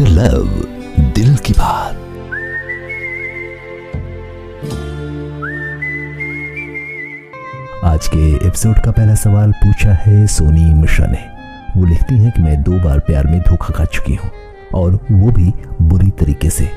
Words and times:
Doctor 0.00 0.12
love 0.12 1.12
दिल 1.14 1.36
की 1.36 1.52
बात। 1.52 1.94
आज 7.84 8.06
के 8.06 8.32
एपिसोड 8.36 8.78
का 8.78 8.90
पहला 8.90 9.14
सवाल 9.14 9.52
पूछा 9.52 9.92
है 9.94 10.26
सोनी 10.26 10.64
मिश्रा 10.74 11.06
ने। 11.06 11.18
वो 11.76 11.86
लिखती 11.86 12.14
हैं 12.14 12.32
कि 12.32 12.42
मैं 12.42 12.62
दो 12.62 12.78
बार 12.80 12.98
प्यार 12.98 13.26
में 13.26 13.40
धोखा 13.40 13.74
खा 13.74 13.84
चुकी 13.84 14.14
हूँ, 14.14 14.30
और 14.74 14.98
वो 15.10 15.30
भी 15.30 15.52
बुरी 15.82 16.10
तरीके 16.10 16.50
से। 16.50 16.70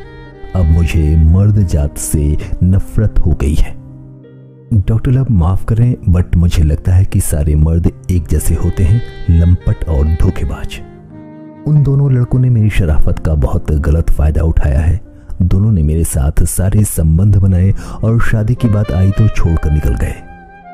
अब 0.55 0.65
मुझे 0.65 1.15
मर्द 1.17 1.65
जात 1.67 1.97
से 1.97 2.37
नफरत 2.63 3.19
हो 3.19 3.31
गई 3.31 3.55
है। 3.55 3.75
डॉक्टर 4.79 5.11
लव 5.11 5.27
माफ़ 5.31 5.65
करें, 5.65 5.95
बट 6.09 6.35
मुझे 6.35 6.63
लगता 6.63 6.91
है 6.91 7.05
कि 7.05 7.19
सारे 7.21 7.55
मर्द 7.55 7.91
एक 8.11 8.27
जैसे 8.27 8.55
होते 8.55 8.83
हैं, 8.83 9.01
लंपट 9.29 9.89
और 9.89 10.17
धोखेबाज। 10.21 10.81
उन 11.67 11.81
दोनों 11.83 12.11
लड़कों 12.11 12.39
ने 12.39 12.49
मेरी 12.49 12.69
शराफत 12.69 13.19
का 13.25 13.33
बहुत 13.33 13.71
गलत 13.81 14.09
फ़ायदा 14.09 14.41
उठाया 14.43 14.79
है। 14.79 14.99
दोनों 15.41 15.71
ने 15.71 15.83
मेरे 15.83 16.03
साथ 16.03 16.43
सारे 16.45 16.83
संबंध 16.83 17.35
बनाए 17.35 17.71
और 18.03 18.19
शादी 18.21 18.55
की 18.55 18.67
बात 18.69 18.91
आई 18.91 19.11
तो 19.11 19.27
छोड़कर 19.27 19.71
निकल 19.71 19.95
गए। 19.95 20.15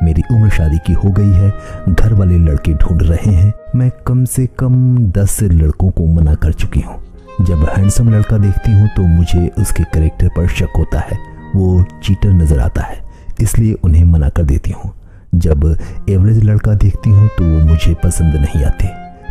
मेरी 0.03 0.21
उम्र 0.31 0.49
शादी 0.49 0.77
की 0.77 0.93
हो 0.93 1.12
गई 1.12 1.31
है, 1.31 1.52
घर 1.89 2.13
वाले 2.13 2.38
लड़के 2.39 2.73
ढूंढ 2.73 3.02
रहे 3.02 3.31
हैं। 3.31 3.53
मैं 3.75 3.89
कम 4.07 4.23
से 4.25 4.45
कम 4.59 4.98
दस 5.17 5.38
लड़कों 5.43 5.89
को 5.89 6.05
मना 6.05 6.34
कर 6.35 6.53
चुकी 6.53 6.79
हूँ। 6.79 6.99
जब 7.41 7.65
हैंडसम 7.67 8.09
लड़का 8.09 8.37
देखती 8.37 8.71
हूँ 8.71 8.87
तो 8.95 9.03
मुझे 9.07 9.48
उसके 9.59 9.84
करेक्टर 9.93 10.29
पर 10.37 10.48
शक 10.49 10.77
होता 10.77 10.99
है। 11.01 11.17
वो 11.55 11.84
चीटर 12.03 12.29
नज़र 12.31 12.59
आता 12.59 12.81
है, 12.81 13.01
इसलिए 13.41 13.73
उन्हें 13.76 14.03
मना 14.05 14.29
कर 14.29 14.43
देती 14.43 14.71
हूँ। 14.71 14.91
जब 15.35 15.65
एवरेज 16.09 16.43
लड़का 16.43 16.73
देखती 16.76 17.09
हूँ 17.09 17.27
तो 17.37 17.43
वो 17.45 17.59
मुझे 17.65 17.93
पसंद 18.03 18.35
नहीं 18.35 18.63
आते। 18.65 18.87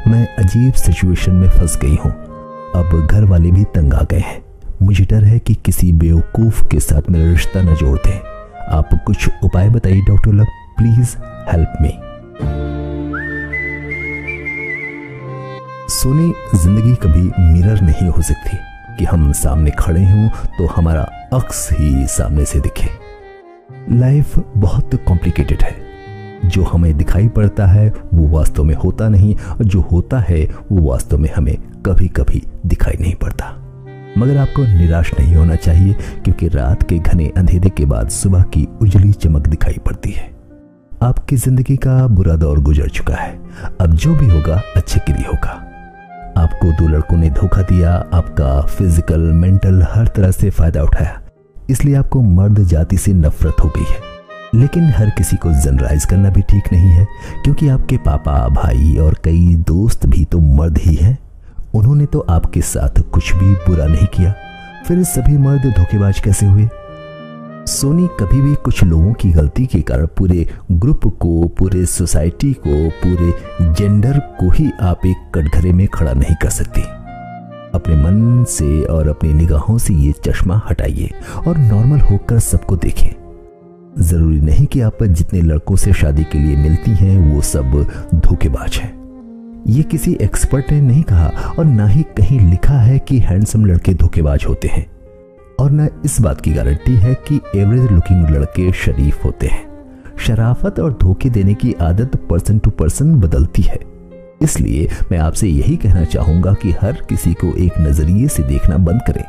मैं 0.09 0.37
अजीब 0.37 0.73
सिचुएशन 0.73 1.33
में 1.33 1.49
फंस 1.49 1.79
गई 1.83 1.97
हूँ। 1.97 2.13
अब 2.75 3.09
घर 3.11 3.25
वाले 3.25 3.51
भी 3.51 3.65
तंग 3.65 3.95
आ 3.95 4.03
गए 4.11 4.19
हैं। 4.19 4.45
मुझे 4.83 5.05
डर 5.05 5.25
है 5.25 5.39
कि 5.39 5.55
किसी 5.55 5.93
बेवकूफ़ 5.93 6.69
के 6.69 6.81
साथ 6.81 7.11
मेरा 7.11 7.31
रिश्ता 7.31 7.63
न 7.63 7.75
जोड़ 7.75 7.99
दें। 7.99 8.21
आप 8.69 8.89
कुछ 9.07 9.29
उपाय 9.43 9.69
बताइए, 9.69 10.01
doctor 10.01 10.33
love? 10.33 10.45
Please 10.77 11.17
help 11.23 11.73
me. 11.83 11.89
Soni, 15.93 16.35
ज़िंदगी 16.55 16.95
कभी 16.95 17.53
मिरर 17.53 17.81
नहीं 17.81 18.09
हो 18.09 18.23
सकती। 18.23 18.57
कि 18.99 19.05
हम 19.05 19.33
सामने 19.33 19.71
खड़े 19.71 20.05
हों 20.05 20.29
तो 20.29 20.67
हमारा 20.67 21.03
अक्स 21.33 21.69
ही 21.73 22.07
सामने 22.07 22.45
से 22.45 22.61
दिखे। 22.61 22.89
लाइफ 23.97 24.39
बहुत 24.57 24.91
कॉम्प्लिकेटेड 24.95 25.63
है। 25.63 25.88
जो 26.45 26.63
हमें 26.63 26.97
दिखाई 26.97 27.29
पड़ता 27.29 27.67
है, 27.67 27.93
वो 28.15 28.29
वास्तव 28.29 28.65
में 28.65 28.75
होता 28.75 29.09
नहीं 29.09 29.35
और 29.37 29.65
जो 29.65 29.81
होता 29.81 30.19
है, 30.19 30.49
वो 30.73 30.91
वास्तव 30.91 31.19
में 31.19 31.31
हमें 31.37 31.57
कभी 31.87 32.09
कभी 32.09 32.43
दिखाई 32.67 32.97
नहीं 33.01 33.15
पड़ता। 33.15 33.55
मगर 34.19 34.37
आपको 34.37 34.63
निराश 34.63 35.13
नहीं 35.19 35.37
होना 35.37 35.55
चाहिए, 35.55 35.93
क्योंकि 36.25 36.49
रात 36.49 36.83
के 36.83 36.99
घने 36.99 37.33
अंधेरे 37.37 37.71
के 37.71 37.85
बाद 37.85 38.09
सुबह 38.09 38.43
की 38.43 38.69
उजली 38.83 39.13
चमक 39.13 39.47
दिखाई 39.47 39.79
पड़ती 39.87 40.11
है। 40.11 40.31
आपकी 41.03 41.37
ज़िंदगी 41.37 41.77
का 41.77 42.07
बुरा 42.07 42.37
दौर 42.37 42.61
गुजर 42.61 42.89
चुका 42.89 43.15
है। 43.15 43.41
अब 43.81 43.95
जो 43.95 44.15
भी 44.15 44.29
होगा, 44.29 44.63
अच्छे 44.77 45.01
के 45.01 45.13
लिए 45.13 45.27
होगा। 45.27 45.65
आपको 46.39 46.73
दो 46.73 46.89
लड़कों 46.89 47.17
ने 47.17 47.31
धोखा 47.31 47.63
दिया, 47.63 47.93
आपका 48.13 48.61
फ़िज़िकल 48.61 49.21
मेंटल 49.21 49.83
हर 49.83 50.07
तरह 50.07 50.31
से 50.31 50.51
फ़ायदा 50.51 50.83
उठाया। 50.83 51.21
इसलिए 51.71 51.95
आपको 51.95 52.23
मर्द 52.23 52.61
जाति 52.61 52.97
से 52.97 53.13
नफरत 53.13 53.57
हो 53.65 53.69
गई 53.69 53.85
है। 53.85 54.18
लेकिन 54.59 54.85
हर 54.85 55.11
किसी 55.11 55.37
को 55.37 55.51
जनरलाइज 55.53 56.05
करना 56.05 56.31
भी 56.31 56.43
ठीक 56.43 56.73
नहीं 56.73 56.89
है, 56.89 57.07
क्योंकि 57.45 57.69
आपके 57.69 57.97
पापा, 57.97 58.49
भाई 58.49 58.97
और 58.97 59.17
कई 59.25 59.55
दोस्त 59.55 60.07
भी 60.07 60.25
तो 60.25 60.41
मर्द 60.41 60.79
ही 60.79 60.95
हैं। 60.95 61.19
उन्होंने 61.75 62.07
तो 62.07 62.21
आपके 62.21 62.61
साथ 62.61 63.01
कुछ 63.01 63.33
भी 63.35 63.55
बुरा 63.55 63.87
नहीं 63.87 64.07
किया। 64.07 64.35
फिर 64.87 65.03
सभी 65.05 65.39
मर्द 65.39 65.67
धोखेबाज 65.79 66.21
कैसे 66.21 66.47
हुए? 66.47 66.69
सोनी 67.67 68.07
कभी 68.21 68.41
भी 68.41 68.55
कुछ 68.55 68.85
लोगों 68.85 69.13
की 69.13 69.31
गलती 69.31 69.67
के 69.67 69.81
कारण 69.81 70.07
पूरे 70.07 70.47
ग्रुप 70.73 71.01
को, 71.21 71.49
पूरे 71.59 71.87
सोसाइटी 71.87 72.53
को, 72.67 72.89
पूरे 73.05 73.33
जेंडर 73.75 74.19
को 74.19 74.51
ही 74.51 74.71
आप 74.81 75.07
एक 75.07 75.31
कटघरे 75.35 75.73
में 75.73 75.87
खड़ा 75.89 76.13
नहीं 76.13 76.37
कर 76.37 76.51
सकती। 76.51 76.83
अपने 77.75 77.97
मन 77.97 78.45
से 78.45 78.83
और 78.85 79.09
अपनी 79.09 79.33
निगाहों 79.33 79.79
से 79.79 79.95
ये 79.95 80.13
चश्मा 80.27 80.61
हटाइए 80.71 81.11
और 81.47 81.59
नॉर्मल 81.59 82.01
होकर 82.01 82.39
सबको 82.39 82.77
देखें। 82.77 83.28
ज़रूरी 84.01 84.41
नहीं 84.41 84.67
कि 84.67 84.81
आप 84.81 85.03
जितने 85.03 85.41
लड़कों 85.41 85.77
से 85.77 85.93
शादी 85.93 86.25
के 86.25 86.39
लिए 86.39 86.57
मिलती 86.57 86.91
हैं, 86.91 87.35
वो 87.35 87.41
सब 87.41 87.87
धोखेबाज 88.15 88.77
हैं। 88.77 88.99
ये 89.67 89.83
किसी 89.83 90.19
एक्सपर्ट 90.23 90.73
ने 90.73 90.81
नहीं 90.81 91.03
कहा 91.03 91.55
और 91.59 91.65
ना 91.65 91.87
ही 91.87 92.03
कहीं 92.03 92.41
लिखा 92.41 92.79
है 92.79 92.99
कि 92.99 93.19
हैंडसम 93.19 93.65
लड़के 93.65 93.95
धोखेबाज 93.95 94.45
होते 94.49 94.69
हैं। 94.69 94.87
और 95.61 95.71
न 95.71 95.89
इस 96.05 96.21
बात 96.21 96.41
की 96.41 96.53
गारंटी 96.53 96.95
है 96.95 97.15
कि 97.15 97.41
एवरेज 97.57 97.93
लुकिंग 97.93 98.29
लड़के 98.29 98.73
शरीफ 98.73 99.25
होते 99.25 99.47
हैं। 99.47 99.69
शराफत 100.19 100.81
और 100.81 100.99
धोखे 101.01 101.31
देने 101.31 101.55
की 101.55 101.73
आदत 101.73 102.17
पर्सन 102.17 102.59
टू 102.59 102.71
पर्सन 102.71 103.15
बदलती 103.15 103.63
है। 103.63 103.79
इसलिए 104.43 104.89
मैं 105.13 105.19
आपसे 105.19 105.49
यही 105.49 105.77
कहना 105.77 106.05
चाहूँगा 106.05 106.53
कि 106.53 106.71
हर 106.71 106.93
किसी 106.93 107.35
को 107.35 107.57
एक 107.57 107.73
नज़रिए 107.81 108.29
से 108.29 108.43
देखना 108.43 108.77
बंद 108.77 109.01
करें। 109.07 109.25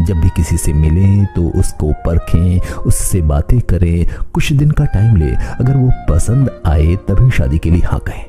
जब 0.00 0.16
भी 0.16 0.28
किसी 0.28 0.56
से 0.56 0.72
मिलें 0.72 1.24
तो 1.26 1.48
उसको 1.60 1.92
परखें, 2.06 2.60
उससे 2.78 3.20
बातें 3.22 3.60
करें, 3.62 4.06
कुछ 4.34 4.52
दिन 4.52 4.70
का 4.70 4.84
टाइम 4.86 5.16
ले। 5.16 5.30
अगर 5.30 5.76
वो 5.76 5.90
पसंद 6.08 6.50
आए, 6.66 6.96
तभी 7.08 7.30
शादी 7.30 7.58
के 7.58 7.70
लिए 7.70 7.82
हाँ 7.82 8.00
कहें। 8.00 8.24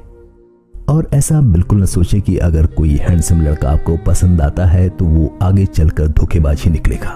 और 0.90 1.10
ऐसा 1.14 1.40
बिल्कुल 1.44 1.82
न 1.82 1.86
सोचें 1.86 2.22
कि 2.22 2.38
अगर 2.40 2.66
कोई 2.68 2.96
हैंडसम 2.98 3.42
लड़का 3.42 3.70
आपको 3.70 3.98
पसंद 3.98 4.42
आता 4.42 4.66
है 4.66 4.88
तो 4.90 5.06
वो 5.06 5.38
आगे 5.44 5.66
चलकर 5.66 6.08
धोखेबाजी 6.10 6.70
निकलेगा। 6.70 7.16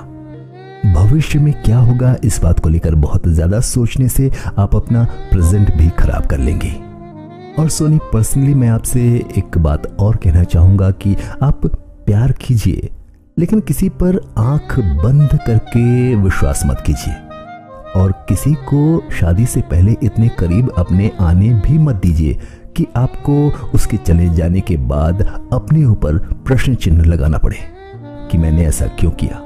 भविष्य 0.86 1.40
में 1.40 1.54
क्या 1.56 1.78
होगा, 1.78 2.16
इस 2.24 2.40
बात 2.42 2.60
को 2.60 2.70
लेकर 2.70 2.96
बहुत 2.96 3.28
ज़्यादा 3.28 3.60
सोचने 3.60 4.08
से 4.10 4.32
आप 4.58 4.76
अपना 4.76 5.04
प्रेजेंट 5.32 5.74
भी 5.76 5.90
खराब 6.00 6.26
कर 6.26 6.38
लेंगे। 6.38 6.72
और 7.60 7.70
सोनी 7.70 8.00
पर्सनली 8.14 8.54
मैं 8.54 8.70
आपसे 8.70 9.02
एक 9.38 9.58
बात 9.58 9.86
और 10.00 10.16
कहना 10.16 10.44
चाहूँगा 10.44 10.90
कि 10.94 11.16
आप 11.42 11.66
प्यार 12.06 12.32
कीजिए। 12.42 12.90
लेकिन 13.38 13.60
किसी 13.60 13.90
पर 13.90 14.20
आँख 14.38 14.80
बंद 14.80 15.40
करके 15.48 16.16
विश्वास 16.16 16.62
मत 16.66 16.84
कीजिए। 16.86 17.14
और 17.96 18.12
किसी 18.30 18.54
को 18.54 19.10
शादी 19.12 19.46
से 19.46 19.62
पहले 19.62 19.96
इतने 20.04 20.28
करीब 20.30 20.70
अपने 20.78 21.12
आने 21.20 21.50
भी 21.66 21.78
मत 21.78 21.96
दीजिए 21.96 22.38
कि 22.78 22.86
आपको 22.96 23.36
उसके 23.72 23.98
चले 23.98 24.30
जाने 24.30 24.62
के 24.62 24.78
बाद 24.78 25.22
अपने 25.54 25.84
ऊपर 25.86 26.18
प्रश्न 26.46 26.76
चिन्ह 26.76 27.06
लगाना 27.06 27.38
पड़े 27.38 27.58
कि 28.32 28.38
मैंने 28.38 28.66
ऐसा 28.66 28.88
क्यों 29.00 29.12
किया। 29.12 29.38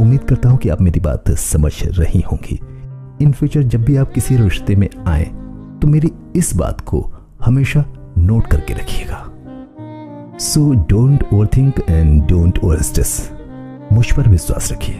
उम्मीद 0.00 0.24
करता 0.24 0.48
हूँ 0.48 0.58
कि 0.58 0.68
आप 0.68 0.80
मेरी 0.80 1.00
बात 1.00 1.30
समझ 1.30 1.72
रही 1.98 2.20
होंगी। 2.20 2.60
इन 3.24 3.32
फ्यूचर 3.32 3.62
जब 3.62 3.84
भी 3.84 3.96
आप 3.96 4.12
किसी 4.12 4.36
रिश्ते 4.36 4.76
में 4.76 4.88
आए 5.06 5.24
तो 5.82 5.86
मेरी 5.86 6.10
इस 6.36 6.54
बात 6.56 6.80
को 6.80 7.00
हमेशा 7.44 7.84
नोट 8.18 8.46
करके 8.46 8.74
रखिएगा। 8.74 9.26
So 10.40 10.60
don't 10.88 11.24
overthink 11.46 11.80
and 11.90 12.22
don't 12.28 12.58
overstress 12.82 13.10
मुझ 13.92 14.04
पर 14.12 14.28
विश्वास 14.28 14.70
रखिए। 14.72 14.94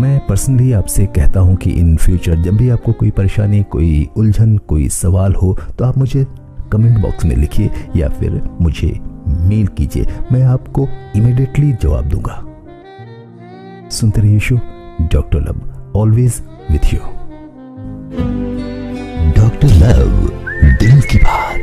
मैं 0.00 0.20
पर्सनली 0.26 0.70
आपसे 0.72 1.06
कहता 1.06 1.40
हूँ 1.40 1.56
कि 1.56 1.70
इन 1.70 1.96
फ्यूचर 1.96 2.40
जब 2.42 2.56
भी 2.56 2.68
आपको 2.70 2.92
कोई 2.92 3.10
परेशानी, 3.10 3.62
कोई 3.64 4.08
उलझन, 4.16 4.56
कोई 4.58 4.88
सवाल 4.88 5.34
हो 5.34 5.56
तो 5.78 5.84
आप 5.84 5.98
मुझे 5.98 6.24
कमेंट 6.72 6.98
बॉक्स 6.98 7.24
में 7.24 7.36
लिखिए 7.36 7.70
या 7.96 8.08
फिर 8.10 8.40
मुझे 8.60 8.88
मेल 9.28 9.66
कीजिए। 9.78 10.06
मैं 10.32 10.42
आपको 10.44 10.88
इमिडिएटली 11.16 11.72
जवाब 11.72 12.08
दूँगा। 12.08 12.42
सुनते 13.90 14.20
रहिए 14.20 14.38
show 14.40 14.56
doctor 15.02 15.40
love 15.40 15.98
always 15.98 16.42
with 16.70 16.92
you 16.94 17.00
doctor 19.36 19.68
love 19.76 20.08
दिल 20.80 21.00
की 21.02 21.18
बात। 21.18 21.59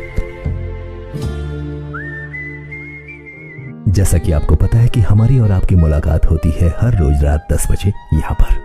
जैसा 3.97 4.18
कि 4.18 4.31
आपको 4.31 4.56
पता 4.56 4.78
है 4.78 4.88
कि 4.88 5.02
हमारी 5.02 5.40
और 5.40 5.52
आपकी 5.52 5.76
मुलाकात 5.76 6.26
होती 6.26 6.49
है 6.49 6.70
हर 6.82 6.97
रोज 6.97 7.23
रात 7.23 7.47
10 7.52 7.72
बजे 7.72 7.90
यहाँ 7.90 8.34
पर। 8.34 8.55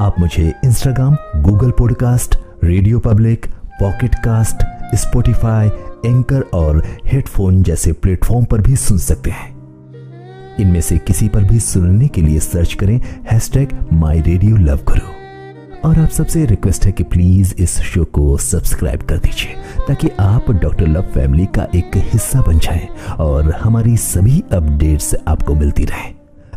आप 0.00 0.20
मुझे 0.20 0.52
Instagram 0.64 1.16
Google 1.42 1.70
podcast 1.70 2.36
Radio 2.64 2.98
Public 2.98 3.46
Pocket 3.80 4.14
Cast 4.14 4.64
Spotify 4.94 5.68
Anchor 6.06 6.40
और 6.40 6.82
हेडफोन 7.06 7.62
जैसे 7.62 7.92
प्लेटफॉर्म 7.92 8.44
पर 8.44 8.60
भी 8.60 8.76
सुन 8.76 8.98
सकते 8.98 9.30
हैं। 9.30 9.50
इनमें 10.60 10.80
से 10.80 10.98
किसी 10.98 11.28
पर 11.28 11.44
भी 11.44 11.60
सुनने 11.60 12.08
के 12.08 12.22
लिए 12.22 12.40
सर्च 12.40 12.74
करें 12.74 13.00
हैशटैग 13.30 13.68
माई 13.92 14.20
रेडियो 14.20 14.56
लव 14.56 14.76
करो 14.76 15.21
और 15.84 15.98
आप 15.98 16.08
सबसे 16.08 16.44
रिक्वेस्ट 16.46 16.84
है 16.86 16.90
कि 16.92 17.04
प्लीज़ 17.04 17.54
इस 17.58 17.76
शो 17.82 18.04
को 18.04 18.36
सब्सक्राइब 18.38 19.02
कर 19.02 19.18
दीजिए, 19.18 19.54
ताकि 19.88 20.08
आप 20.20 20.50
डॉक्टर 20.52 20.86
लव 20.86 21.02
फैमिली 21.14 21.46
का 21.46 21.66
एक 21.74 21.96
हिस्सा 22.12 22.40
बन 22.40 22.58
जाएँ 22.58 22.86
और 23.20 23.50
हमारी 23.54 23.96
सभी 23.96 24.38
अपडेट्स 24.52 25.14
आपको 25.28 25.54
मिलती 25.54 25.84
रहे। 25.84 26.12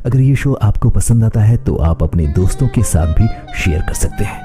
अगर 0.06 0.20
ये 0.22 0.36
शो 0.36 0.54
आपको 0.54 0.90
पसंद 0.90 1.24
आता 1.24 1.42
है 1.42 1.58
तो 1.58 1.76
आप 1.84 2.04
अपने 2.04 2.28
दोस्तों 2.28 2.68
के 2.68 2.84
साथ 2.84 3.14
भी 3.14 3.28
शेयर 3.56 3.82
कर 3.82 3.94
सकते 3.94 4.24
हैं, 4.24 4.40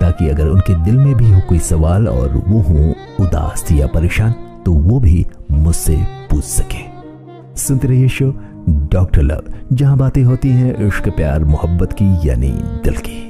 ताकि 0.00 0.28
अगर 0.28 0.48
उनके 0.48 0.82
दिल 0.84 0.98
में 0.98 1.14
भी 1.14 1.32
हो 1.32 1.40
कोई 1.48 1.58
सवाल 1.60 2.08
और 2.08 2.36
वो 2.38 2.60
हो 2.60 2.94
उदास 3.20 3.66
या 3.72 3.86
परेशान 3.86 4.32
तो 4.66 4.72
वो 4.72 5.00
भी 5.00 5.26
मुझसे 5.50 5.96
पूछ 6.30 6.44
सके। 6.44 6.84
सुनते 7.56 7.88
रहिए 7.88 8.08
शो 8.10 8.30
डॉक्टर 8.68 9.22
लव 9.22 9.52
जहाँ 9.72 9.96
बातें 9.98 10.22
होती 10.24 10.48
हैं 10.50 10.86
इश्क, 10.86 11.08
प्यार, 11.08 11.44
मोहब्बत 11.44 11.92
की, 11.92 12.28
यानी 12.28 12.52
दिल 12.84 12.96
की। 12.98 13.20